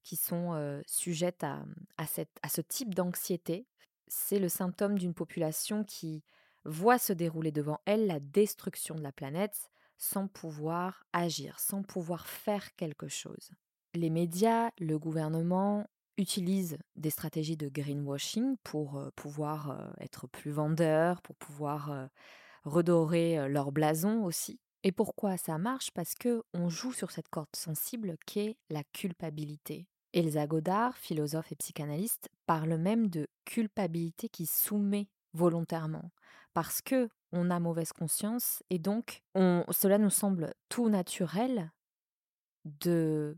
qui 0.03 0.15
sont 0.15 0.81
sujettes 0.86 1.43
à, 1.43 2.07
cette, 2.07 2.38
à 2.41 2.50
ce 2.50 2.62
type 2.62 2.93
d'anxiété. 2.93 3.67
C'est 4.07 4.39
le 4.39 4.50
symptôme 4.50 4.98
d'une 4.98 5.13
population 5.13 5.83
qui 5.83 6.24
voit 6.65 6.98
se 6.98 7.13
dérouler 7.13 7.51
devant 7.51 7.79
elle 7.86 8.07
la 8.07 8.19
destruction 8.19 8.95
de 8.95 9.01
la 9.01 9.12
planète 9.12 9.71
sans 9.98 10.27
pouvoir 10.27 11.05
agir, 11.13 11.60
sans 11.60 11.83
pouvoir 11.83 12.27
faire 12.27 12.75
quelque 12.75 13.07
chose. 13.07 13.51
Les 13.93 14.10
médias, 14.10 14.71
le 14.79 15.00
gouvernement 15.00 15.88
utilisent 16.22 16.78
des 16.96 17.10
stratégies 17.10 17.58
de 17.58 17.68
greenwashing 17.68 18.56
pour 18.63 19.01
pouvoir 19.16 19.92
être 20.00 20.28
plus 20.28 20.51
vendeurs, 20.51 21.22
pour 21.22 21.36
pouvoir 21.36 22.10
redorer 22.63 23.50
leur 23.50 23.72
blason 23.72 24.24
aussi? 24.24 24.60
Et 24.84 24.92
pourquoi 24.92 25.38
ça 25.38 25.58
marche? 25.58 25.92
Parce 25.92 26.16
que 26.16 26.44
on 26.54 26.70
joue 26.70 26.94
sur 26.94 27.12
cette 27.12 27.28
corde 27.28 27.56
sensible 27.56 28.16
qu'est 28.25 28.56
la 28.70 28.84
culpabilité. 28.84 29.88
Elsa 30.13 30.48
Godard, 30.48 30.98
philosophe 30.98 31.51
et 31.51 31.56
psychanalyste, 31.56 32.30
parle 32.46 32.75
même 32.78 33.08
de 33.08 33.28
culpabilité 33.46 34.28
qui 34.30 34.46
soumet 34.46 35.08
volontairement, 35.34 36.12
parce 36.54 36.82
que 36.82 37.10
on 37.32 37.50
a 37.50 37.60
mauvaise 37.60 37.94
conscience 37.94 38.62
et 38.70 38.78
donc 38.78 39.22
cela 39.36 39.98
nous 39.98 40.10
semble 40.10 40.54
tout 40.68 40.90
naturel 40.90 41.72
de 42.66 43.38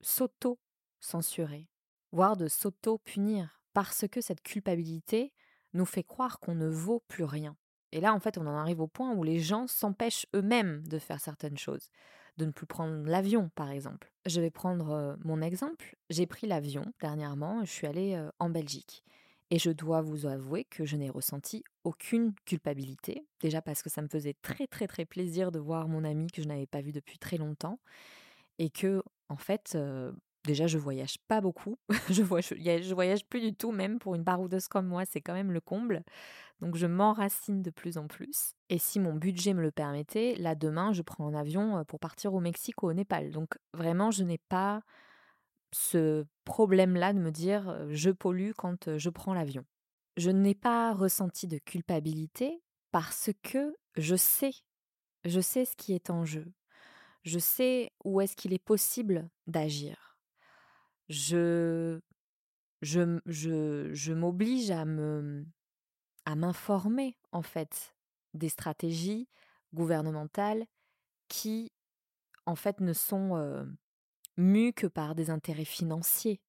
s'auto-censurer, 0.00 1.68
voire 2.16 2.38
de 2.38 2.48
s'auto-punir, 2.48 3.60
parce 3.74 4.08
que 4.10 4.22
cette 4.22 4.40
culpabilité 4.40 5.34
nous 5.74 5.84
fait 5.84 6.02
croire 6.02 6.40
qu'on 6.40 6.54
ne 6.54 6.66
vaut 6.66 7.02
plus 7.08 7.24
rien. 7.24 7.58
Et 7.92 8.00
là, 8.00 8.14
en 8.14 8.20
fait, 8.20 8.38
on 8.38 8.46
en 8.46 8.56
arrive 8.56 8.80
au 8.80 8.86
point 8.86 9.12
où 9.12 9.22
les 9.22 9.38
gens 9.38 9.66
s'empêchent 9.66 10.24
eux-mêmes 10.34 10.82
de 10.88 10.98
faire 10.98 11.20
certaines 11.20 11.58
choses 11.58 11.90
de 12.38 12.46
ne 12.46 12.52
plus 12.52 12.64
prendre 12.64 13.06
l'avion, 13.06 13.50
par 13.54 13.70
exemple. 13.70 14.10
Je 14.24 14.40
vais 14.40 14.50
prendre 14.50 15.18
mon 15.24 15.42
exemple. 15.42 15.94
J'ai 16.08 16.26
pris 16.26 16.46
l'avion 16.46 16.86
dernièrement, 17.00 17.66
je 17.66 17.70
suis 17.70 17.86
allée 17.86 18.18
en 18.38 18.48
Belgique. 18.48 19.04
Et 19.50 19.58
je 19.58 19.70
dois 19.70 20.00
vous 20.00 20.24
avouer 20.24 20.64
que 20.64 20.86
je 20.86 20.96
n'ai 20.96 21.10
ressenti 21.10 21.64
aucune 21.84 22.32
culpabilité. 22.46 23.26
Déjà 23.40 23.60
parce 23.60 23.82
que 23.82 23.90
ça 23.90 24.00
me 24.00 24.08
faisait 24.08 24.36
très 24.40 24.66
très 24.66 24.86
très 24.86 25.04
plaisir 25.04 25.52
de 25.52 25.58
voir 25.58 25.86
mon 25.86 26.02
ami 26.02 26.28
que 26.28 26.40
je 26.40 26.48
n'avais 26.48 26.66
pas 26.66 26.80
vu 26.80 26.92
depuis 26.92 27.18
très 27.18 27.36
longtemps. 27.36 27.78
Et 28.58 28.70
que, 28.70 29.02
en 29.28 29.36
fait, 29.36 29.76
déjà 30.46 30.66
je 30.66 30.78
voyage 30.78 31.18
pas 31.28 31.40
beaucoup. 31.40 31.76
je, 32.10 32.22
voyage, 32.22 32.92
voyage 32.92 33.26
plus 33.26 33.40
du 33.40 33.54
tout, 33.54 33.72
même 33.72 33.98
pour 33.98 34.14
une 34.14 34.22
baroudeuse 34.22 34.68
comme 34.68 34.86
moi, 34.86 35.04
c'est 35.04 35.20
quand 35.20 35.34
même 35.34 35.52
le 35.52 35.60
comble. 35.60 36.02
Donc 36.60 36.76
je 36.76 36.86
m'enracine 36.86 37.62
de 37.62 37.70
plus 37.70 37.98
en 37.98 38.06
plus. 38.06 38.54
Et 38.70 38.78
si 38.78 38.98
mon 38.98 39.14
budget 39.14 39.52
me 39.52 39.62
le 39.62 39.70
permettait, 39.70 40.34
là 40.36 40.54
demain, 40.54 40.92
je 40.92 41.02
prends 41.02 41.28
un 41.28 41.34
avion 41.34 41.84
pour 41.84 42.00
partir 42.00 42.32
au 42.32 42.40
Mexique 42.40 42.82
ou 42.82 42.86
au 42.88 42.92
Népal. 42.94 43.30
Donc 43.30 43.58
vraiment, 43.74 44.10
je 44.10 44.22
n'ai 44.24 44.38
pas 44.38 44.82
ce 45.72 46.24
problème-là 46.44 47.12
de 47.12 47.18
me 47.18 47.30
dire 47.30 47.76
je 47.90 48.10
pollue 48.10 48.52
quand 48.56 48.96
je 48.96 49.10
prends 49.10 49.34
l'avion. 49.34 49.64
Je 50.16 50.30
n'ai 50.30 50.54
pas 50.54 50.94
ressenti 50.94 51.46
de 51.46 51.58
culpabilité 51.58 52.62
parce 52.90 53.30
que 53.42 53.76
je 53.96 54.16
sais, 54.16 54.52
je 55.26 55.40
sais 55.40 55.66
ce 55.66 55.76
qui 55.76 55.92
est 55.92 56.08
en 56.08 56.24
jeu. 56.24 56.46
Je 57.22 57.38
sais 57.38 57.92
où 58.04 58.20
est-ce 58.20 58.36
qu'il 58.36 58.54
est 58.54 58.64
possible 58.64 59.28
d'agir. 59.46 60.05
Je, 61.08 62.00
je, 62.82 63.20
je, 63.26 63.90
je 63.92 64.12
m'oblige 64.12 64.70
à 64.70 64.84
me, 64.84 65.46
à 66.24 66.34
m'informer 66.34 67.16
en 67.32 67.42
fait 67.42 67.94
des 68.34 68.48
stratégies 68.48 69.28
gouvernementales 69.72 70.66
qui 71.28 71.72
en 72.46 72.56
fait 72.56 72.80
ne 72.80 72.92
sont 72.92 73.66
mues 74.36 74.72
que 74.72 74.86
par 74.86 75.14
des 75.14 75.30
intérêts 75.30 75.64
financiers. 75.64 76.40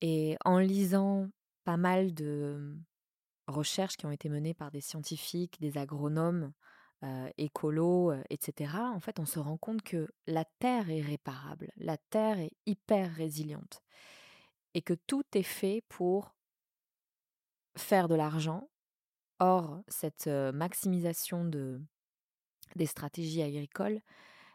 Et 0.00 0.36
en 0.44 0.58
lisant 0.58 1.28
pas 1.64 1.76
mal 1.76 2.14
de 2.14 2.76
recherches 3.46 3.96
qui 3.96 4.06
ont 4.06 4.10
été 4.10 4.28
menées 4.28 4.54
par 4.54 4.70
des 4.70 4.80
scientifiques, 4.80 5.60
des 5.60 5.76
agronomes, 5.76 6.52
écolos, 7.38 8.12
etc., 8.28 8.74
en 8.76 9.00
fait, 9.00 9.18
on 9.18 9.26
se 9.26 9.38
rend 9.38 9.56
compte 9.56 9.82
que 9.82 10.08
la 10.26 10.44
Terre 10.58 10.90
est 10.90 11.00
réparable, 11.00 11.72
la 11.76 11.96
Terre 11.96 12.38
est 12.38 12.52
hyper 12.66 13.12
résiliente, 13.14 13.82
et 14.74 14.82
que 14.82 14.94
tout 14.94 15.24
est 15.34 15.42
fait 15.42 15.82
pour 15.88 16.34
faire 17.76 18.08
de 18.08 18.14
l'argent. 18.14 18.68
Or, 19.38 19.82
cette 19.88 20.26
maximisation 20.26 21.44
de, 21.44 21.80
des 22.76 22.86
stratégies 22.86 23.42
agricoles 23.42 24.00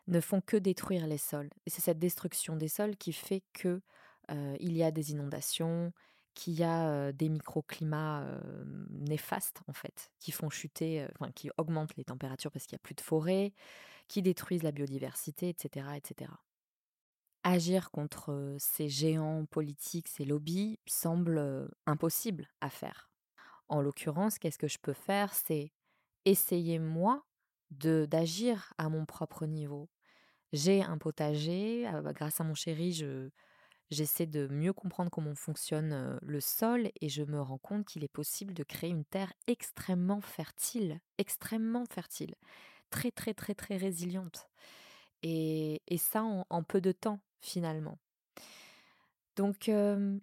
ne 0.08 0.20
font 0.22 0.42
que 0.42 0.58
détruire 0.58 1.08
les 1.08 1.18
sols. 1.18 1.50
Et 1.66 1.72
c'est 1.72 1.82
cette 1.82 1.98
destruction 1.98 2.56
des 2.56 2.68
sols 2.68 2.96
qui 2.96 3.12
fait 3.12 3.44
que 3.54 3.82
il 4.60 4.76
y 4.76 4.84
a 4.84 4.92
des 4.92 5.12
inondations, 5.12 5.92
qu'il 6.36 6.54
y 6.54 6.64
a 6.64 7.12
des 7.12 7.30
microclimats 7.30 8.26
néfastes 8.92 9.62
en 9.68 9.74
fait, 9.74 10.12
qui 10.20 10.32
font 10.32 10.50
chuter, 10.50 11.08
enfin 11.20 11.32
qui 11.32 11.50
augmentent 11.58 11.96
les 11.98 12.06
températures 12.06 12.52
parce 12.52 12.66
qu'il 12.68 12.76
n'y 12.76 12.82
a 12.82 12.86
plus 12.86 12.96
de 12.96 13.02
forêt, 13.02 13.54
qui 14.08 14.22
détruisent 14.22 14.64
la 14.64 14.72
biodiversité, 14.72 15.50
etc., 15.50 15.88
etc. 15.96 16.32
Agir 17.44 17.92
contre 17.92 18.56
ces 18.58 18.90
géants 18.90 19.46
politiques, 19.46 20.08
ces 20.08 20.26
lobbies, 20.26 20.80
semble 20.88 21.70
impossible 21.86 22.48
à 22.60 22.70
faire. 22.70 23.12
En 23.70 23.82
l'occurrence, 23.82 24.40
qu'est-ce 24.40 24.58
que 24.58 24.68
je 24.68 24.80
peux 24.80 24.94
faire? 24.94 25.34
C'est 25.34 25.72
essayer 26.26 26.80
moi 26.80 27.26
de 27.72 28.08
d'agir 28.10 28.74
à 28.78 28.90
mon 28.90 29.06
propre 29.06 29.46
niveau. 29.46 29.90
J'ai 30.54 30.84
un 30.84 30.98
potager, 30.98 31.90
bah, 32.04 32.14
grâce 32.14 32.42
à 32.42 32.44
mon 32.44 32.56
chéri, 32.56 32.94
je 32.94 33.30
J'essaie 33.92 34.26
de 34.26 34.48
mieux 34.48 34.74
comprendre 34.74 35.12
comment 35.12 35.36
fonctionne 35.36 36.18
le 36.22 36.40
sol 36.42 36.90
et 37.02 37.10
je 37.10 37.24
me 37.24 37.40
rends 37.40 37.60
compte 37.60 37.86
qu'il 37.86 38.04
est 38.04 38.08
possible 38.08 38.54
de 38.54 38.64
créer 38.64 38.90
une 38.90 39.06
terre 39.06 39.32
extrêmement 39.48 40.22
fertile, 40.22 41.00
extrêmement 41.18 41.86
fertile, 41.86 42.36
très 42.90 43.12
très 43.12 43.34
très 43.34 43.54
très 43.54 43.78
résiliente. 43.78 44.50
Et, 45.22 45.82
ça 45.98 46.24
en, 46.24 46.64
peu 46.64 46.82
de 46.82 46.92
temps 46.92 47.20
finalement. 47.40 47.98
Donc 49.36 49.72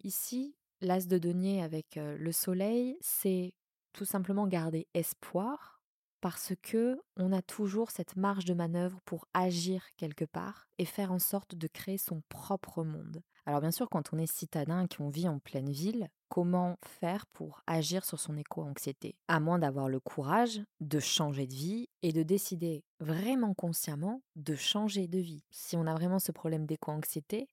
ici, 0.02 0.56
l'as 0.80 1.06
de 1.06 1.18
denier 1.18 1.62
avec 1.62 1.96
le 1.96 2.32
soleil, 2.32 2.96
c'est 3.00 3.54
tout 3.92 4.04
simplement 4.04 4.46
garder 4.46 4.86
espoir 4.94 5.80
parce 6.20 6.54
que 6.62 7.00
on 7.16 7.32
a 7.32 7.42
toujours 7.42 7.90
cette 7.90 8.16
marge 8.16 8.44
de 8.44 8.54
manœuvre 8.54 9.00
pour 9.04 9.26
agir 9.34 9.84
quelque 9.96 10.24
part 10.24 10.68
et 10.78 10.84
faire 10.84 11.12
en 11.12 11.18
sorte 11.18 11.54
de 11.54 11.66
créer 11.66 11.98
son 11.98 12.22
propre 12.28 12.84
monde. 12.84 13.22
Alors 13.44 13.60
bien 13.60 13.72
sûr, 13.72 13.88
quand 13.88 14.12
on 14.12 14.18
est 14.18 14.32
citadin 14.32 14.84
et 14.84 14.88
qu'on 14.88 15.08
vit 15.08 15.28
en 15.28 15.40
pleine 15.40 15.70
ville, 15.70 16.08
comment 16.28 16.78
faire 16.86 17.26
pour 17.26 17.60
agir 17.66 18.04
sur 18.04 18.20
son 18.20 18.36
éco-anxiété? 18.36 19.16
À 19.26 19.40
moins 19.40 19.58
d'avoir 19.58 19.88
le 19.88 19.98
courage 19.98 20.60
de 20.80 21.00
changer 21.00 21.46
de 21.48 21.54
vie 21.54 21.88
et 22.02 22.12
de 22.12 22.22
décider 22.22 22.84
vraiment 23.00 23.52
consciemment 23.52 24.22
de 24.36 24.54
changer 24.54 25.08
de 25.08 25.18
vie. 25.18 25.44
Si 25.50 25.76
on 25.76 25.86
a 25.86 25.94
vraiment 25.94 26.20
ce 26.20 26.30
problème 26.30 26.66
d'éco-anxiété, 26.66 27.48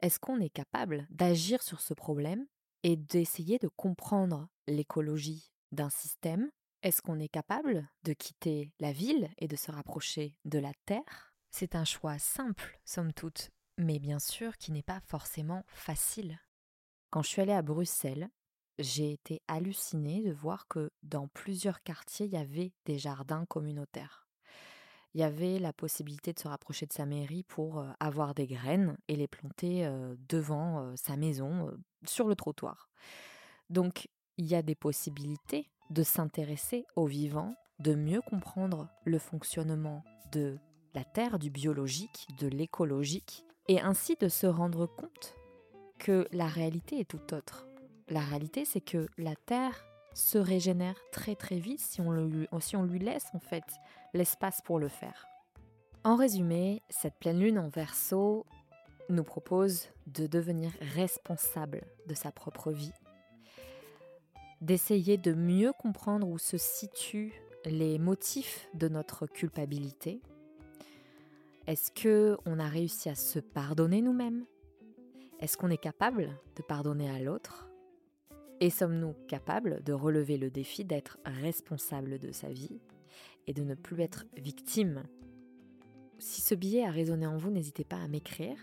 est-ce 0.00 0.18
qu'on 0.18 0.40
est 0.40 0.50
capable 0.50 1.06
d'agir 1.10 1.62
sur 1.62 1.80
ce 1.80 1.94
problème 1.94 2.46
et 2.82 2.96
d'essayer 2.96 3.60
de 3.60 3.68
comprendre 3.68 4.48
l'écologie 4.66 5.52
d'un 5.70 5.90
système? 5.90 6.50
Est-ce 6.82 7.00
qu'on 7.00 7.20
est 7.20 7.28
capable 7.28 7.88
de 8.02 8.12
quitter 8.12 8.72
la 8.80 8.90
ville 8.90 9.30
et 9.38 9.46
de 9.46 9.54
se 9.54 9.70
rapprocher 9.70 10.36
de 10.44 10.58
la 10.58 10.72
Terre? 10.84 11.32
C'est 11.52 11.76
un 11.76 11.84
choix 11.84 12.18
simple, 12.18 12.80
somme 12.84 13.12
toute, 13.12 13.50
mais 13.78 13.98
bien 13.98 14.18
sûr 14.18 14.56
qui 14.56 14.72
n'est 14.72 14.82
pas 14.82 15.00
forcément 15.00 15.64
facile. 15.68 16.38
Quand 17.10 17.22
je 17.22 17.28
suis 17.28 17.42
allée 17.42 17.52
à 17.52 17.62
Bruxelles, 17.62 18.30
j'ai 18.78 19.12
été 19.12 19.42
hallucinée 19.48 20.22
de 20.22 20.32
voir 20.32 20.66
que 20.66 20.90
dans 21.02 21.28
plusieurs 21.28 21.82
quartiers, 21.82 22.26
il 22.26 22.32
y 22.32 22.38
avait 22.38 22.72
des 22.86 22.98
jardins 22.98 23.44
communautaires. 23.46 24.26
Il 25.14 25.20
y 25.20 25.24
avait 25.24 25.58
la 25.58 25.74
possibilité 25.74 26.32
de 26.32 26.38
se 26.38 26.48
rapprocher 26.48 26.86
de 26.86 26.92
sa 26.92 27.04
mairie 27.04 27.42
pour 27.42 27.84
avoir 28.00 28.34
des 28.34 28.46
graines 28.46 28.96
et 29.08 29.16
les 29.16 29.28
planter 29.28 29.86
devant 30.26 30.96
sa 30.96 31.18
maison, 31.18 31.70
sur 32.06 32.28
le 32.28 32.34
trottoir. 32.34 32.88
Donc, 33.68 34.08
il 34.38 34.46
y 34.46 34.54
a 34.54 34.62
des 34.62 34.74
possibilités 34.74 35.70
de 35.90 36.02
s'intéresser 36.02 36.86
au 36.96 37.06
vivant, 37.06 37.54
de 37.78 37.94
mieux 37.94 38.22
comprendre 38.22 38.88
le 39.04 39.18
fonctionnement 39.18 40.02
de 40.32 40.58
la 40.94 41.04
Terre, 41.04 41.38
du 41.38 41.50
biologique, 41.50 42.26
de 42.38 42.48
l'écologique, 42.48 43.44
et 43.68 43.80
ainsi 43.80 44.16
de 44.16 44.28
se 44.28 44.46
rendre 44.46 44.86
compte 44.86 45.34
que 45.98 46.26
la 46.32 46.46
réalité 46.46 47.00
est 47.00 47.08
tout 47.08 47.34
autre. 47.34 47.66
La 48.08 48.20
réalité, 48.20 48.64
c'est 48.64 48.80
que 48.80 49.06
la 49.18 49.34
Terre 49.36 49.84
se 50.14 50.38
régénère 50.38 51.00
très 51.12 51.34
très 51.34 51.58
vite 51.58 51.80
si 51.80 52.00
on, 52.00 52.12
lui, 52.12 52.98
laisse 52.98 53.26
en 53.34 53.38
fait 53.38 53.64
l'espace 54.12 54.60
pour 54.64 54.78
le 54.78 54.88
faire. 54.88 55.26
En 56.04 56.16
résumé, 56.16 56.82
cette 56.90 57.14
pleine 57.18 57.38
lune 57.38 57.58
en 57.58 57.68
verso 57.68 58.44
nous 59.08 59.24
propose 59.24 59.88
de 60.06 60.26
devenir 60.26 60.72
responsable 60.94 61.82
de 62.06 62.14
sa 62.14 62.32
propre 62.32 62.72
vie 62.72 62.92
d'essayer 64.62 65.18
de 65.18 65.34
mieux 65.34 65.72
comprendre 65.72 66.26
où 66.28 66.38
se 66.38 66.56
situent 66.56 67.34
les 67.66 67.98
motifs 67.98 68.68
de 68.74 68.88
notre 68.88 69.26
culpabilité. 69.26 70.22
Est-ce 71.68 71.92
que 71.92 72.36
on 72.44 72.58
a 72.58 72.66
réussi 72.66 73.08
à 73.08 73.14
se 73.14 73.38
pardonner 73.38 74.02
nous-mêmes? 74.02 74.44
Est-ce 75.38 75.56
qu'on 75.56 75.70
est 75.70 75.76
capable 75.76 76.36
de 76.56 76.62
pardonner 76.62 77.08
à 77.08 77.20
l'autre? 77.20 77.68
Et 78.60 78.68
sommes-nous 78.68 79.14
capables 79.28 79.80
de 79.84 79.92
relever 79.92 80.38
le 80.38 80.50
défi 80.50 80.84
d'être 80.84 81.18
responsable 81.24 82.18
de 82.18 82.32
sa 82.32 82.48
vie 82.48 82.80
et 83.46 83.52
de 83.52 83.62
ne 83.62 83.76
plus 83.76 84.00
être 84.02 84.24
victime? 84.36 85.04
Si 86.18 86.40
ce 86.40 86.56
billet 86.56 86.84
a 86.84 86.90
résonné 86.90 87.28
en 87.28 87.36
vous, 87.36 87.50
n'hésitez 87.50 87.84
pas 87.84 87.98
à 87.98 88.08
m'écrire. 88.08 88.56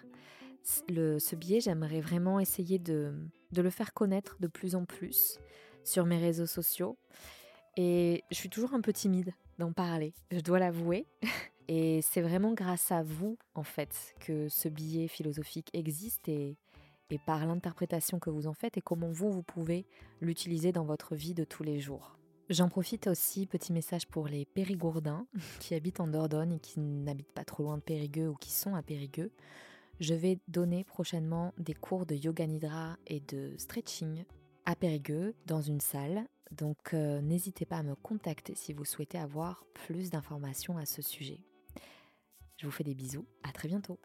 ce 0.63 1.35
billet, 1.35 1.61
j'aimerais 1.61 2.01
vraiment 2.01 2.41
essayer 2.41 2.79
de, 2.79 3.13
de 3.53 3.61
le 3.61 3.69
faire 3.69 3.93
connaître 3.93 4.35
de 4.41 4.47
plus 4.47 4.75
en 4.75 4.83
plus 4.83 5.39
sur 5.85 6.05
mes 6.05 6.17
réseaux 6.17 6.45
sociaux. 6.45 6.97
Et 7.77 8.25
je 8.29 8.35
suis 8.35 8.49
toujours 8.49 8.73
un 8.73 8.81
peu 8.81 8.91
timide 8.91 9.33
d'en 9.57 9.71
parler, 9.71 10.13
je 10.31 10.41
dois 10.41 10.59
l'avouer. 10.59 11.07
Et 11.71 12.01
c'est 12.01 12.21
vraiment 12.21 12.53
grâce 12.53 12.91
à 12.91 13.03
vous, 13.03 13.37
en 13.53 13.61
fait, 13.61 14.15
que 14.21 14.49
ce 14.49 14.67
billet 14.67 15.07
philosophique 15.07 15.69
existe 15.73 16.27
et, 16.27 16.57
par 17.27 17.45
l'interprétation 17.45 18.17
que 18.17 18.31
vous 18.31 18.47
en 18.47 18.53
faites 18.53 18.77
et 18.77 18.81
comment 18.81 19.11
vous, 19.11 19.31
vous 19.31 19.43
pouvez 19.43 19.85
l'utiliser 20.19 20.71
dans 20.71 20.83
votre 20.83 21.13
vie 21.15 21.35
de 21.35 21.43
tous 21.43 21.61
les 21.61 21.79
jours. 21.79 22.17
J'en 22.49 22.69
profite 22.69 23.05
aussi, 23.05 23.45
petit 23.45 23.71
message 23.71 24.07
pour 24.07 24.27
les 24.27 24.45
périgourdins 24.45 25.27
qui 25.59 25.75
habitent 25.75 25.99
en 25.99 26.07
Dordogne 26.07 26.53
et 26.53 26.59
qui 26.59 26.79
n'habitent 26.79 27.33
pas 27.33 27.45
trop 27.45 27.61
loin 27.61 27.77
de 27.77 27.83
Périgueux 27.83 28.29
ou 28.29 28.35
qui 28.35 28.51
sont 28.51 28.73
à 28.73 28.81
Périgueux. 28.81 29.31
Je 29.99 30.15
vais 30.15 30.39
donner 30.47 30.83
prochainement 30.83 31.53
des 31.59 31.75
cours 31.75 32.07
de 32.07 32.15
yoga 32.15 32.47
nidra 32.47 32.97
et 33.05 33.19
de 33.19 33.53
stretching 33.59 34.23
à 34.65 34.75
Périgueux, 34.75 35.35
dans 35.45 35.61
une 35.61 35.81
salle. 35.81 36.25
Donc 36.49 36.95
euh, 36.95 37.21
n'hésitez 37.21 37.65
pas 37.65 37.77
à 37.77 37.83
me 37.83 37.93
contacter 37.93 38.55
si 38.55 38.73
vous 38.73 38.85
souhaitez 38.85 39.19
avoir 39.19 39.65
plus 39.75 40.09
d'informations 40.09 40.79
à 40.79 40.87
ce 40.87 41.03
sujet. 41.03 41.41
Je 42.59 42.65
vous 42.65 42.71
fais 42.73 42.83
des 42.83 42.93
bisous, 42.93 43.25
à 43.43 43.53
très 43.53 43.69
bientôt. 43.69 43.97